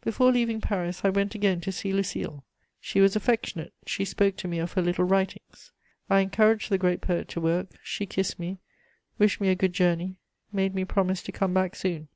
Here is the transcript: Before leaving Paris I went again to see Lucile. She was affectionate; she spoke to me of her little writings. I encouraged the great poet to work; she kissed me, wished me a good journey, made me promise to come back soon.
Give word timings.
Before 0.00 0.32
leaving 0.32 0.60
Paris 0.60 1.02
I 1.04 1.08
went 1.10 1.36
again 1.36 1.60
to 1.60 1.70
see 1.70 1.92
Lucile. 1.92 2.44
She 2.80 3.00
was 3.00 3.14
affectionate; 3.14 3.72
she 3.86 4.04
spoke 4.04 4.34
to 4.38 4.48
me 4.48 4.58
of 4.58 4.72
her 4.72 4.82
little 4.82 5.04
writings. 5.04 5.70
I 6.10 6.18
encouraged 6.18 6.68
the 6.68 6.78
great 6.78 7.00
poet 7.00 7.28
to 7.28 7.40
work; 7.40 7.68
she 7.84 8.04
kissed 8.04 8.40
me, 8.40 8.58
wished 9.20 9.40
me 9.40 9.50
a 9.50 9.54
good 9.54 9.74
journey, 9.74 10.16
made 10.52 10.74
me 10.74 10.84
promise 10.84 11.22
to 11.22 11.30
come 11.30 11.54
back 11.54 11.76
soon. 11.76 12.08